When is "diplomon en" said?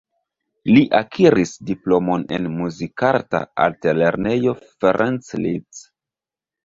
1.67-2.49